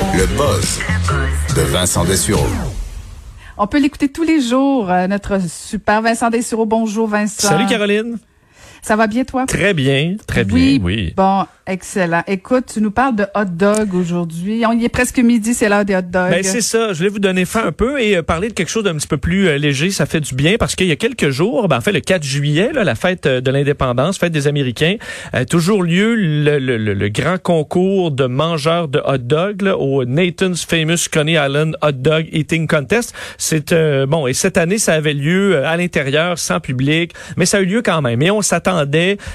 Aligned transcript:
Le 0.00 0.26
buzz 0.36 0.78
de 1.56 1.62
Vincent 1.62 2.04
Dessureau. 2.04 2.46
On 3.56 3.66
peut 3.66 3.80
l'écouter 3.80 4.08
tous 4.08 4.22
les 4.22 4.40
jours, 4.40 4.90
euh, 4.90 5.08
notre 5.08 5.40
super 5.40 6.02
Vincent 6.02 6.30
Dessureau. 6.30 6.66
Bonjour 6.66 7.08
Vincent. 7.08 7.48
Salut 7.48 7.66
Caroline. 7.66 8.18
Ça 8.82 8.96
va 8.96 9.06
bien 9.06 9.24
toi? 9.24 9.46
Très 9.46 9.74
bien, 9.74 10.16
très 10.26 10.44
Oui, 10.44 10.78
bien, 10.78 10.84
oui. 10.86 11.14
Bon, 11.16 11.44
excellent. 11.66 12.22
Écoute, 12.26 12.66
tu 12.72 12.80
nous 12.80 12.90
parles 12.90 13.16
de 13.16 13.24
hot 13.34 13.44
dog 13.44 13.94
aujourd'hui. 13.94 14.64
On 14.66 14.72
y 14.72 14.84
est 14.84 14.88
presque 14.88 15.18
midi, 15.18 15.54
c'est 15.54 15.68
l'heure 15.68 15.84
des 15.84 15.94
hot 15.96 16.02
dogs. 16.02 16.30
Ben, 16.30 16.42
c'est 16.42 16.60
ça. 16.60 16.92
Je 16.92 16.98
voulais 16.98 17.08
vous 17.10 17.18
donner 17.18 17.44
faim 17.44 17.62
un 17.66 17.72
peu 17.72 18.00
et 18.00 18.16
euh, 18.16 18.22
parler 18.22 18.48
de 18.48 18.52
quelque 18.54 18.68
chose 18.70 18.84
d'un 18.84 18.94
petit 18.94 19.06
peu 19.08 19.18
plus 19.18 19.48
euh, 19.48 19.58
léger. 19.58 19.90
Ça 19.90 20.06
fait 20.06 20.20
du 20.20 20.34
bien 20.34 20.56
parce 20.58 20.74
qu'il 20.74 20.86
y 20.86 20.92
a 20.92 20.96
quelques 20.96 21.30
jours, 21.30 21.68
ben, 21.68 21.76
en 21.78 21.80
fait, 21.80 21.92
le 21.92 22.00
4 22.00 22.22
juillet, 22.22 22.70
là, 22.72 22.84
la 22.84 22.94
fête 22.94 23.26
euh, 23.26 23.40
de 23.40 23.50
l'indépendance, 23.50 24.18
fête 24.18 24.32
des 24.32 24.46
Américains, 24.46 24.96
a 25.32 25.44
toujours 25.44 25.82
lieu 25.82 26.14
le, 26.14 26.58
le- 26.58 26.76
le- 26.78 26.94
le 26.94 27.08
grand 27.08 27.40
concours 27.42 28.10
de 28.10 28.24
mangeurs 28.26 28.88
de 28.88 29.00
hot 29.04 29.18
dog 29.18 29.62
là, 29.62 29.76
au 29.76 30.04
Nathan's 30.04 30.64
Famous 30.64 31.08
Coney 31.12 31.32
Island 31.34 31.76
Hot 31.82 31.92
Dog 31.92 32.26
Eating 32.32 32.66
Contest. 32.66 33.14
C'est 33.36 33.72
euh, 33.72 34.06
bon 34.06 34.26
et 34.26 34.32
cette 34.32 34.56
année, 34.56 34.78
ça 34.78 34.94
avait 34.94 35.14
lieu 35.14 35.56
euh, 35.56 35.66
à 35.68 35.76
l'intérieur, 35.76 36.38
sans 36.38 36.60
public, 36.60 37.12
mais 37.36 37.46
ça 37.46 37.58
a 37.58 37.60
eu 37.60 37.66
lieu 37.66 37.82
quand 37.82 38.00
même. 38.02 38.22
Et 38.22 38.30
on 38.30 38.42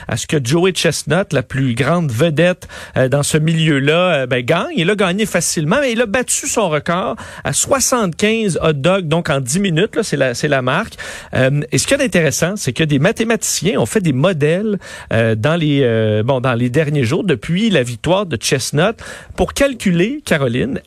à 0.07 0.17
ce 0.17 0.27
que 0.27 0.37
Joey 0.43 0.71
Chestnut, 0.71 1.31
la 1.33 1.43
plus 1.43 1.75
grande 1.75 2.11
vedette 2.11 2.67
euh, 2.97 3.07
dans 3.07 3.23
ce 3.23 3.37
milieu-là, 3.37 4.13
euh, 4.13 4.25
ben, 4.25 4.43
gagne. 4.43 4.73
Il 4.75 4.89
a 4.89 4.95
gagné 4.95 5.25
facilement, 5.25 5.77
mais 5.81 5.91
il 5.91 6.01
a 6.01 6.05
battu 6.05 6.47
son 6.47 6.69
record 6.69 7.15
à 7.43 7.53
75 7.53 8.59
hot 8.61 8.73
dogs, 8.73 9.07
donc 9.07 9.29
en 9.29 9.39
10 9.39 9.59
minutes. 9.59 10.01
C'est 10.01 10.17
la, 10.47 10.61
marque. 10.61 10.95
Euh, 11.33 11.61
et 11.71 11.77
ce 11.77 11.87
qui 11.87 11.93
est 11.93 12.01
intéressant, 12.01 12.55
c'est 12.55 12.73
que 12.73 12.83
des 12.83 12.99
mathématiciens 12.99 13.79
ont 13.79 13.85
fait 13.85 14.01
des 14.01 14.13
modèles 14.13 14.79
euh, 15.11 15.35
dans 15.35 15.55
les 15.55 15.83
bon 16.23 16.39
dans 16.39 16.53
les 16.53 16.69
derniers 16.69 17.03
jours 17.03 17.23
depuis 17.23 17.69
la 17.69 17.83
victoire 17.83 18.25
de 18.25 18.37
Chestnut 18.37 18.95
pour 19.35 19.53
calculer, 19.53 20.21
Caroline, 20.25 20.81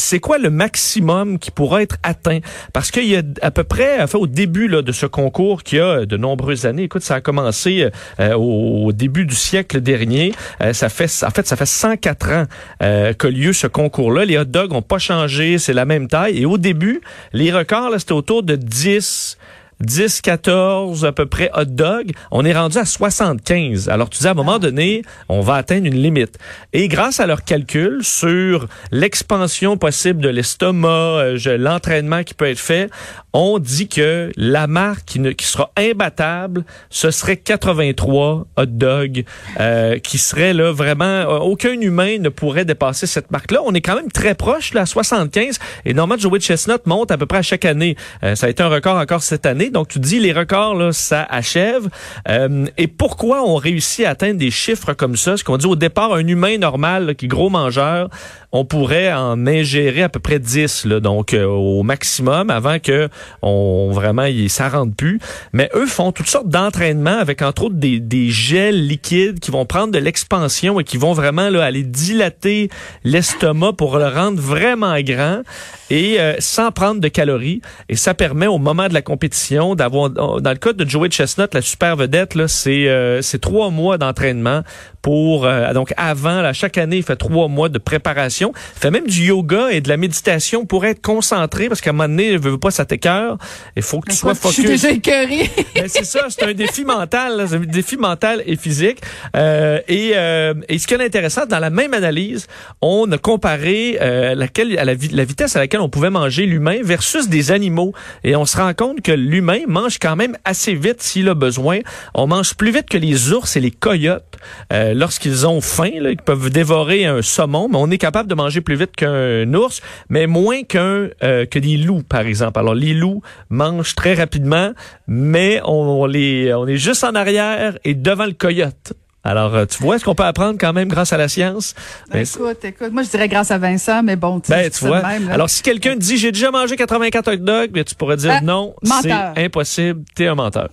c'est 0.00 0.20
quoi 0.20 0.38
le 0.38 0.50
maximum 0.50 1.38
qui 1.38 1.50
pourra 1.50 1.82
être 1.82 1.96
atteint? 2.02 2.40
Parce 2.72 2.90
qu'il 2.90 3.06
y 3.06 3.16
a 3.16 3.22
à 3.42 3.50
peu 3.50 3.64
près, 3.64 4.02
enfin, 4.02 4.18
au 4.18 4.26
début 4.26 4.68
là, 4.68 4.82
de 4.82 4.92
ce 4.92 5.06
concours 5.06 5.62
qui 5.62 5.78
a 5.78 6.06
de 6.06 6.16
nombreuses 6.16 6.66
années, 6.66 6.84
écoute, 6.84 7.02
ça 7.02 7.16
a 7.16 7.20
commencé 7.20 7.88
euh, 8.18 8.34
au 8.34 8.92
début 8.92 9.26
du 9.26 9.34
siècle 9.34 9.80
dernier. 9.80 10.32
Euh, 10.62 10.72
ça 10.72 10.88
fait, 10.88 11.10
en 11.24 11.30
fait, 11.30 11.46
ça 11.46 11.56
fait 11.56 11.66
104 11.66 12.30
ans 12.30 12.44
euh, 12.82 13.12
qu'a 13.12 13.30
lieu 13.30 13.52
ce 13.52 13.66
concours-là. 13.66 14.24
Les 14.24 14.38
hot 14.38 14.44
dogs 14.44 14.72
ont 14.72 14.82
pas 14.82 14.98
changé, 14.98 15.58
c'est 15.58 15.72
la 15.72 15.84
même 15.84 16.08
taille. 16.08 16.38
Et 16.38 16.46
au 16.46 16.58
début, 16.58 17.00
les 17.32 17.52
records, 17.52 17.92
c'était 17.98 18.12
autour 18.12 18.42
de 18.42 18.56
10, 18.56 19.38
10, 19.80 20.20
14 20.20 21.04
à 21.04 21.12
peu 21.12 21.26
près 21.26 21.50
hot 21.54 21.64
dogs. 21.64 22.12
On 22.30 22.44
est 22.44 22.52
rendu 22.52 22.78
à 22.78 22.84
75. 22.84 23.88
Alors 23.88 24.10
tu 24.10 24.18
dis 24.18 24.26
à 24.26 24.32
un 24.32 24.34
moment 24.34 24.58
donné, 24.58 25.02
on 25.28 25.40
va 25.40 25.54
atteindre 25.54 25.86
une 25.86 26.00
limite. 26.00 26.38
Et 26.72 26.88
grâce 26.88 27.20
à 27.20 27.26
leurs 27.26 27.44
calculs 27.44 28.00
sur 28.02 28.68
l'expansion 28.90 29.76
possible 29.76 30.20
de 30.20 30.28
l'estomac, 30.28 30.88
euh, 30.88 31.56
l'entraînement 31.58 32.22
qui 32.24 32.34
peut 32.34 32.48
être 32.48 32.58
fait, 32.58 32.90
on 33.32 33.58
dit 33.58 33.88
que 33.88 34.32
la 34.36 34.66
marque 34.66 35.04
qui, 35.04 35.20
ne- 35.20 35.32
sera 35.40 35.70
imbattable, 35.76 36.64
ce 36.90 37.10
serait 37.10 37.36
83 37.36 38.46
hot 38.56 38.66
dogs 38.66 39.24
euh, 39.58 39.98
qui 39.98 40.18
serait 40.18 40.52
là 40.52 40.72
vraiment 40.72 41.04
euh, 41.04 41.38
aucun 41.38 41.72
humain 41.80 42.18
ne 42.18 42.28
pourrait 42.28 42.64
dépasser 42.64 43.06
cette 43.06 43.30
marque-là. 43.30 43.60
On 43.64 43.72
est 43.74 43.80
quand 43.80 43.94
même 43.96 44.10
très 44.10 44.34
proche 44.34 44.74
là, 44.74 44.82
à 44.82 44.86
75 44.86 45.58
et 45.84 45.94
normalement 45.94 46.20
Joey 46.20 46.40
Chestnut 46.40 46.84
monte 46.86 47.10
à 47.10 47.18
peu 47.18 47.26
près 47.26 47.38
à 47.38 47.42
chaque 47.42 47.64
année. 47.64 47.96
Euh, 48.22 48.34
ça 48.34 48.46
a 48.46 48.50
été 48.50 48.62
un 48.62 48.68
record 48.68 48.96
encore 48.96 49.22
cette 49.22 49.46
année. 49.46 49.70
Donc 49.70 49.88
tu 49.88 49.98
dis 49.98 50.18
les 50.20 50.32
records 50.32 50.74
là, 50.74 50.92
ça 50.92 51.22
achève. 51.22 51.88
Euh, 52.28 52.66
et 52.76 52.86
pourquoi 52.88 53.42
on 53.48 53.56
réussit 53.56 54.04
à 54.06 54.10
atteindre 54.10 54.38
des 54.38 54.50
chiffres 54.50 54.92
comme 54.92 55.16
ça? 55.16 55.36
Ce 55.36 55.44
qu'on 55.44 55.56
dit 55.56 55.66
au 55.66 55.76
départ 55.76 56.12
un 56.14 56.26
humain 56.26 56.58
normal 56.58 57.14
qui 57.14 57.26
est 57.26 57.28
gros 57.28 57.50
mangeur, 57.50 58.08
on 58.52 58.64
pourrait 58.64 59.12
en 59.12 59.46
ingérer 59.46 60.02
à 60.02 60.08
peu 60.08 60.20
près 60.20 60.38
10 60.38 60.86
là, 60.86 61.00
donc 61.00 61.34
euh, 61.34 61.44
au 61.44 61.82
maximum 61.82 62.50
avant 62.50 62.78
que 62.78 63.08
on 63.42 63.90
vraiment 63.92 64.24
il, 64.24 64.50
ça 64.50 64.68
rentre 64.68 64.94
plus. 64.94 65.20
Mais 65.52 65.70
eux 65.74 65.86
font 65.86 66.12
toutes 66.12 66.28
sortes 66.28 66.48
d'entraînements 66.48 67.18
avec 67.18 67.42
entre 67.42 67.64
autres 67.64 67.76
des, 67.76 68.00
des 68.00 68.30
gels 68.30 68.86
liquides 68.86 69.40
qui 69.40 69.50
vont 69.50 69.66
prendre 69.66 69.92
de 69.92 69.98
l'expansion 69.98 70.80
et 70.80 70.84
qui 70.84 70.96
vont 70.96 71.12
vraiment 71.12 71.48
là, 71.48 71.64
aller 71.64 71.82
dilater 71.82 72.70
l'estomac 73.04 73.74
pour 73.74 73.98
le 73.98 74.08
rendre 74.08 74.40
vraiment 74.40 74.98
grand 75.00 75.42
et 75.90 76.20
euh, 76.20 76.34
sans 76.38 76.70
prendre 76.72 77.00
de 77.00 77.08
calories. 77.08 77.60
Et 77.88 77.96
ça 77.96 78.14
permet 78.14 78.46
au 78.46 78.58
moment 78.58 78.88
de 78.88 78.94
la 78.94 79.02
compétition 79.02 79.74
d'avoir, 79.74 80.10
dans 80.10 80.40
le 80.50 80.54
cas 80.56 80.72
de 80.72 80.88
Joey 80.88 81.08
Chestnut, 81.10 81.52
la 81.52 81.62
super 81.62 81.96
vedette, 81.96 82.34
là, 82.34 82.48
c'est 82.48 82.88
euh, 82.88 83.20
c'est 83.22 83.40
trois 83.40 83.70
mois 83.70 83.98
d'entraînement 83.98 84.62
pour 85.02 85.46
euh, 85.46 85.72
donc 85.72 85.94
avant 85.96 86.42
là, 86.42 86.52
chaque 86.52 86.76
année 86.76 86.98
il 86.98 87.02
fait 87.02 87.16
trois 87.16 87.48
mois 87.48 87.68
de 87.68 87.78
préparation. 87.78 88.52
Il 88.76 88.80
fait 88.80 88.90
même 88.90 89.06
du 89.06 89.24
yoga 89.26 89.68
et 89.70 89.80
de 89.80 89.88
la 89.88 89.96
méditation 89.96 90.66
pour 90.66 90.84
être 90.86 91.00
concentré 91.02 91.68
parce 91.68 91.80
qu'à 91.80 91.90
un 91.90 91.92
moment 91.94 92.08
donné, 92.08 92.32
il 92.32 92.38
veut 92.38 92.58
pas 92.58 92.70
ça 92.70 92.84
t'écœure. 92.84 93.38
Il 93.76 93.82
faut 93.82 94.00
que 94.00 94.10
tu 94.10 94.16
sois 94.16 94.32
Écoute, 94.32 94.50
Je 94.50 94.54
suis 94.54 94.62
focus. 94.64 94.82
déjà. 94.82 94.94
Ben, 95.74 95.84
c'est 95.88 96.04
ça, 96.04 96.26
c'est 96.28 96.44
un 96.44 96.52
défi 96.52 96.84
mental, 96.84 97.36
là, 97.36 97.46
c'est 97.46 97.56
un 97.56 97.60
défi 97.60 97.96
mental 97.96 98.42
et 98.46 98.56
physique. 98.56 98.98
Euh, 99.36 99.80
et, 99.88 100.12
euh, 100.14 100.54
et 100.68 100.78
ce 100.78 100.86
qui 100.86 100.94
est 100.94 101.02
intéressant, 101.04 101.46
dans 101.46 101.58
la 101.58 101.70
même 101.70 101.94
analyse, 101.94 102.46
on 102.82 103.10
a 103.12 103.18
comparé 103.18 103.98
euh, 104.00 104.34
laquelle, 104.34 104.78
à 104.78 104.84
la, 104.84 104.94
vi- 104.94 105.14
la 105.14 105.24
vitesse 105.24 105.56
à 105.56 105.58
laquelle 105.60 105.79
on 105.80 105.88
pouvait 105.88 106.10
manger 106.10 106.46
l'humain 106.46 106.78
versus 106.82 107.28
des 107.28 107.50
animaux. 107.50 107.92
Et 108.24 108.36
on 108.36 108.46
se 108.46 108.56
rend 108.56 108.74
compte 108.74 109.00
que 109.02 109.12
l'humain 109.12 109.60
mange 109.66 109.98
quand 109.98 110.16
même 110.16 110.36
assez 110.44 110.74
vite 110.74 111.02
s'il 111.02 111.28
a 111.28 111.34
besoin. 111.34 111.78
On 112.14 112.26
mange 112.26 112.54
plus 112.54 112.70
vite 112.70 112.88
que 112.88 112.98
les 112.98 113.32
ours 113.32 113.56
et 113.56 113.60
les 113.60 113.70
coyotes 113.70 114.38
euh, 114.72 114.94
lorsqu'ils 114.94 115.46
ont 115.46 115.60
faim. 115.60 115.90
Ils 115.92 116.16
peuvent 116.16 116.50
dévorer 116.50 117.06
un 117.06 117.22
saumon, 117.22 117.68
mais 117.68 117.78
on 117.78 117.90
est 117.90 117.98
capable 117.98 118.28
de 118.28 118.34
manger 118.34 118.60
plus 118.60 118.76
vite 118.76 118.94
qu'un 118.96 119.52
ours, 119.54 119.80
mais 120.08 120.26
moins 120.26 120.62
qu'un 120.62 121.08
euh, 121.22 121.46
que 121.46 121.58
des 121.58 121.76
loups, 121.76 122.02
par 122.02 122.22
exemple. 122.22 122.58
Alors 122.58 122.74
les 122.74 122.94
loups 122.94 123.22
mangent 123.48 123.94
très 123.94 124.14
rapidement, 124.14 124.72
mais 125.06 125.60
on, 125.64 126.04
on 126.04 126.10
on 126.10 126.66
est 126.66 126.76
juste 126.76 127.04
en 127.04 127.14
arrière 127.14 127.78
et 127.84 127.94
devant 127.94 128.26
le 128.26 128.32
coyote. 128.32 128.92
Alors, 129.22 129.54
euh, 129.54 129.66
tu 129.66 129.82
vois 129.82 129.98
ce 129.98 130.04
qu'on 130.04 130.14
peut 130.14 130.24
apprendre 130.24 130.56
quand 130.58 130.72
même 130.72 130.88
grâce 130.88 131.12
à 131.12 131.18
la 131.18 131.28
science? 131.28 131.74
Ben, 132.10 132.24
écoute, 132.24 132.64
écoute, 132.64 132.90
moi 132.90 133.02
je 133.02 133.10
dirais 133.10 133.28
grâce 133.28 133.50
à 133.50 133.58
Vincent, 133.58 134.02
mais 134.02 134.16
bon, 134.16 134.40
tu, 134.40 134.50
ben, 134.50 134.70
tu 134.70 134.86
vois. 134.86 135.02
même. 135.02 135.30
Alors, 135.30 135.50
si 135.50 135.62
quelqu'un 135.62 135.94
te 135.94 135.98
dit 135.98 136.16
j'ai 136.16 136.32
déjà 136.32 136.50
mangé 136.50 136.76
84 136.76 137.32
hot 137.32 137.36
dogs, 137.36 137.70
ben, 137.70 137.84
tu 137.84 137.94
pourrais 137.94 138.16
dire 138.16 138.32
Ah, 138.36 138.40
non, 138.40 138.74
c'est 139.02 139.12
impossible, 139.36 140.02
t'es 140.14 140.26
un 140.26 140.34
menteur. 140.34 140.70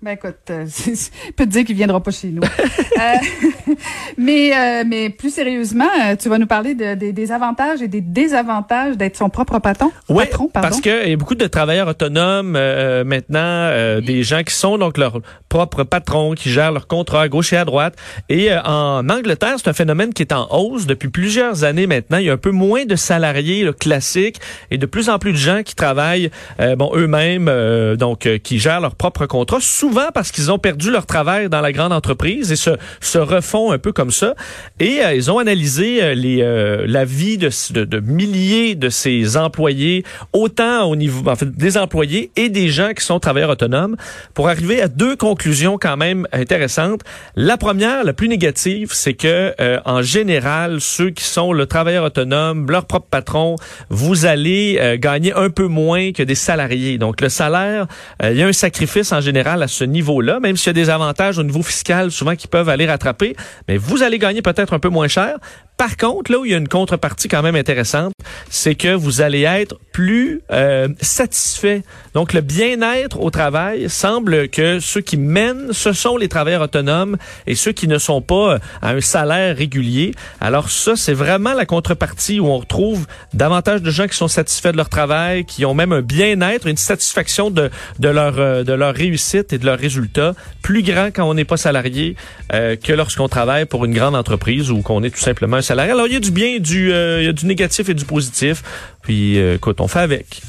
Ben 0.00 0.12
écoute, 0.12 0.36
euh, 0.50 0.64
je 0.86 1.32
peux 1.32 1.44
te 1.44 1.50
dire 1.50 1.64
qu'il 1.64 1.74
viendra 1.74 2.00
pas 2.00 2.10
chez 2.12 2.28
nous. 2.28 2.42
Euh, 2.42 3.14
mais 4.16 4.52
euh, 4.56 4.84
mais 4.86 5.10
plus 5.10 5.30
sérieusement, 5.34 5.88
euh, 6.04 6.16
tu 6.16 6.28
vas 6.28 6.38
nous 6.38 6.46
parler 6.46 6.74
de- 6.74 6.94
des- 6.94 7.12
des 7.12 7.32
avantages 7.32 7.82
et 7.82 7.88
des 7.88 8.00
désavantages 8.00 8.96
d'être 8.96 9.16
son 9.16 9.28
propre 9.28 9.58
patron. 9.58 9.90
Oui, 10.08 10.24
patron, 10.24 10.48
pardon. 10.48 10.68
parce 10.68 10.80
qu'il 10.80 11.08
y 11.08 11.12
a 11.12 11.16
beaucoup 11.16 11.34
de 11.34 11.46
travailleurs 11.46 11.88
autonomes 11.88 12.54
euh, 12.56 13.02
maintenant, 13.04 13.38
euh, 13.42 14.00
des 14.00 14.22
gens 14.22 14.42
qui 14.44 14.54
sont 14.54 14.78
donc 14.78 14.98
leur 14.98 15.20
propre 15.48 15.82
patron, 15.84 16.34
qui 16.34 16.50
gèrent 16.50 16.72
leur 16.72 16.86
contrat 16.86 17.22
à 17.22 17.28
gauche 17.28 17.52
et 17.52 17.56
à 17.56 17.64
droite. 17.64 17.94
Et 18.28 18.52
euh, 18.52 18.60
en 18.62 19.08
Angleterre, 19.08 19.54
c'est 19.58 19.68
un 19.68 19.72
phénomène 19.72 20.12
qui 20.14 20.22
est 20.22 20.32
en 20.32 20.46
hausse 20.50 20.86
depuis 20.86 21.08
plusieurs 21.08 21.64
années 21.64 21.86
maintenant. 21.86 22.18
Il 22.18 22.26
y 22.26 22.30
a 22.30 22.34
un 22.34 22.36
peu 22.38 22.50
moins 22.52 22.84
de 22.84 22.96
salariés 22.96 23.64
là, 23.64 23.72
classiques 23.72 24.40
et 24.70 24.78
de 24.78 24.86
plus 24.86 25.08
en 25.08 25.18
plus 25.18 25.32
de 25.32 25.36
gens 25.38 25.62
qui 25.64 25.74
travaillent, 25.74 26.30
euh, 26.60 26.76
bon, 26.76 26.92
eux-mêmes, 26.94 27.48
euh, 27.48 27.96
donc 27.96 28.26
euh, 28.26 28.38
qui 28.38 28.58
gèrent 28.58 28.80
leur 28.80 28.94
propre 28.94 29.26
contrat, 29.26 29.58
souvent 29.88 30.08
parce 30.12 30.32
qu'ils 30.32 30.52
ont 30.52 30.58
perdu 30.58 30.90
leur 30.90 31.06
travail 31.06 31.48
dans 31.48 31.62
la 31.62 31.72
grande 31.72 31.92
entreprise 31.92 32.52
et 32.52 32.56
se, 32.56 32.70
se 33.00 33.18
refont 33.18 33.72
un 33.72 33.78
peu 33.78 33.92
comme 33.92 34.10
ça. 34.10 34.34
Et 34.80 35.00
euh, 35.02 35.14
ils 35.14 35.30
ont 35.30 35.38
analysé 35.38 36.02
euh, 36.02 36.14
les, 36.14 36.42
euh, 36.42 36.84
la 36.86 37.06
vie 37.06 37.38
de, 37.38 37.48
de, 37.72 37.84
de 37.84 38.00
milliers 38.00 38.74
de 38.74 38.90
ces 38.90 39.36
employés, 39.36 40.04
autant 40.32 40.84
au 40.84 40.96
niveau 40.96 41.28
en 41.28 41.36
fait, 41.36 41.50
des 41.50 41.78
employés 41.78 42.30
et 42.36 42.50
des 42.50 42.68
gens 42.68 42.92
qui 42.92 43.02
sont 43.02 43.18
travailleurs 43.18 43.50
autonomes, 43.50 43.96
pour 44.34 44.48
arriver 44.48 44.82
à 44.82 44.88
deux 44.88 45.16
conclusions 45.16 45.78
quand 45.80 45.96
même 45.96 46.26
intéressantes. 46.32 47.00
La 47.34 47.56
première, 47.56 48.04
la 48.04 48.12
plus 48.12 48.28
négative, 48.28 48.90
c'est 48.92 49.14
que 49.14 49.54
euh, 49.58 49.80
en 49.86 50.02
général, 50.02 50.80
ceux 50.80 51.10
qui 51.10 51.24
sont 51.24 51.52
le 51.52 51.64
travailleur 51.66 52.04
autonome, 52.04 52.70
leur 52.70 52.84
propre 52.84 53.06
patron, 53.10 53.56
vous 53.88 54.26
allez 54.26 54.78
euh, 54.80 54.98
gagner 54.98 55.32
un 55.32 55.48
peu 55.48 55.66
moins 55.66 56.12
que 56.12 56.22
des 56.22 56.34
salariés. 56.34 56.98
Donc 56.98 57.22
le 57.22 57.30
salaire, 57.30 57.86
euh, 58.22 58.32
il 58.32 58.38
y 58.38 58.42
a 58.42 58.46
un 58.46 58.52
sacrifice 58.52 59.12
en 59.12 59.22
général 59.22 59.62
à 59.62 59.68
ce 59.78 59.84
niveau-là, 59.84 60.40
même 60.40 60.56
s'il 60.56 60.68
y 60.68 60.70
a 60.70 60.72
des 60.72 60.90
avantages 60.90 61.38
au 61.38 61.44
niveau 61.44 61.62
fiscal 61.62 62.10
souvent 62.10 62.34
qui 62.34 62.48
peuvent 62.48 62.68
aller 62.68 62.86
rattraper, 62.86 63.36
mais 63.68 63.76
vous 63.76 64.02
allez 64.02 64.18
gagner 64.18 64.42
peut-être 64.42 64.72
un 64.72 64.78
peu 64.78 64.88
moins 64.88 65.08
cher. 65.08 65.38
Par 65.78 65.96
contre, 65.96 66.32
là 66.32 66.40
où 66.40 66.44
il 66.44 66.50
y 66.50 66.54
a 66.54 66.58
une 66.58 66.66
contrepartie 66.66 67.28
quand 67.28 67.40
même 67.40 67.54
intéressante, 67.54 68.12
c'est 68.50 68.74
que 68.74 68.92
vous 68.92 69.20
allez 69.20 69.42
être 69.42 69.78
plus 69.92 70.42
euh, 70.50 70.88
satisfait. 71.00 71.82
Donc 72.14 72.32
le 72.32 72.40
bien-être 72.40 73.20
au 73.20 73.30
travail 73.30 73.88
semble 73.88 74.48
que 74.48 74.80
ceux 74.80 75.00
qui 75.00 75.16
mènent, 75.16 75.72
ce 75.72 75.92
sont 75.92 76.16
les 76.16 76.28
travailleurs 76.28 76.62
autonomes 76.62 77.16
et 77.46 77.54
ceux 77.54 77.70
qui 77.70 77.86
ne 77.86 77.98
sont 77.98 78.20
pas 78.20 78.54
euh, 78.54 78.58
à 78.82 78.90
un 78.90 79.00
salaire 79.00 79.56
régulier. 79.56 80.14
Alors 80.40 80.68
ça, 80.68 80.96
c'est 80.96 81.14
vraiment 81.14 81.54
la 81.54 81.64
contrepartie 81.64 82.40
où 82.40 82.46
on 82.46 82.58
retrouve 82.58 83.06
davantage 83.32 83.80
de 83.80 83.90
gens 83.92 84.08
qui 84.08 84.16
sont 84.16 84.26
satisfaits 84.26 84.72
de 84.72 84.78
leur 84.78 84.88
travail, 84.88 85.44
qui 85.44 85.64
ont 85.64 85.74
même 85.74 85.92
un 85.92 86.02
bien-être, 86.02 86.66
une 86.66 86.76
satisfaction 86.76 87.50
de, 87.50 87.70
de 88.00 88.08
leur 88.08 88.34
euh, 88.38 88.64
de 88.64 88.72
leur 88.72 88.96
réussite 88.96 89.52
et 89.52 89.58
de 89.58 89.64
leurs 89.64 89.78
résultats 89.78 90.34
plus 90.60 90.82
grand 90.82 91.10
quand 91.14 91.28
on 91.28 91.34
n'est 91.34 91.44
pas 91.44 91.56
salarié 91.56 92.16
euh, 92.52 92.74
que 92.74 92.92
lorsqu'on 92.92 93.28
travaille 93.28 93.64
pour 93.64 93.84
une 93.84 93.94
grande 93.94 94.16
entreprise 94.16 94.72
ou 94.72 94.82
qu'on 94.82 95.04
est 95.04 95.10
tout 95.10 95.20
simplement 95.20 95.62
salariale. 95.68 95.96
Alors, 95.96 96.06
il 96.06 96.14
y 96.14 96.16
a 96.16 96.20
du 96.20 96.30
bien, 96.30 96.58
du, 96.58 96.90
il 96.90 97.24
y 97.24 97.28
a 97.28 97.32
du 97.32 97.46
négatif 97.46 97.88
et 97.88 97.94
du 97.94 98.04
positif. 98.04 98.62
Puis, 99.02 99.36
écoute, 99.38 99.80
on 99.80 99.88
fait 99.88 100.00
avec. 100.00 100.42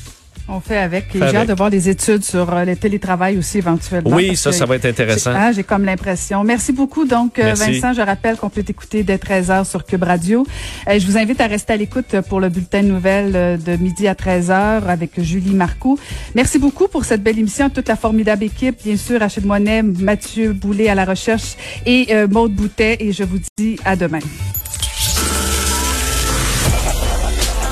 On 0.52 0.60
fait 0.60 0.78
avec. 0.78 1.06
J'ai 1.14 1.36
hâte 1.36 1.48
de 1.48 1.54
voir 1.54 1.70
des 1.70 1.90
études 1.90 2.24
sur 2.24 2.54
le 2.66 2.76
télétravail 2.76 3.38
aussi 3.38 3.60
éventuellement. 3.60 4.16
Oui, 4.16 4.36
ça, 4.36 4.52
ça 4.52 4.66
va 4.66 4.76
être 4.76 4.86
intéressant. 4.86 5.32
Ah, 5.36 5.52
j'ai 5.52 5.64
comme 5.64 5.86
l'impression. 5.86 6.44
Merci 6.44 6.74
beaucoup. 6.74 7.06
Donc, 7.06 7.40
Vincent, 7.40 7.94
je 7.94 8.02
rappelle 8.02 8.36
qu'on 8.38 8.50
peut 8.50 8.64
t'écouter 8.64 9.04
dès 9.04 9.18
13h 9.18 9.70
sur 9.70 9.86
Cube 9.86 10.04
Radio. 10.04 10.46
je 10.88 11.06
vous 11.06 11.18
invite 11.18 11.40
à 11.40 11.48
rester 11.48 11.74
à 11.74 11.78
l'écoute 11.78 12.16
pour 12.28 12.40
le 12.40 12.50
bulletin 12.50 12.82
de 12.82 12.88
nouvelles 12.88 13.60
de 13.64 13.76
midi 13.76 14.08
à 14.08 14.16
13h 14.16 14.86
avec 14.88 15.22
Julie 15.22 15.54
Marcoux. 15.54 16.00
Merci 16.34 16.58
beaucoup 16.58 16.88
pour 16.88 17.06
cette 17.06 17.22
belle 17.22 17.38
émission. 17.38 17.70
Toute 17.70 17.88
la 17.88 17.96
formidable 17.96 18.44
équipe, 18.44 18.84
bien 18.84 18.98
sûr, 18.98 19.22
Achille 19.22 19.46
Moinet, 19.46 19.84
Mathieu 19.84 20.54
Boulet 20.54 20.90
à 20.90 20.96
la 20.96 21.06
recherche 21.06 21.56
et 21.86 22.08
euh, 22.12 22.28
Maude 22.28 22.54
Boutet. 22.54 22.98
Et 23.00 23.12
je 23.12 23.24
vous 23.24 23.38
dis 23.58 23.78
à 23.86 23.96
demain. 23.96 24.20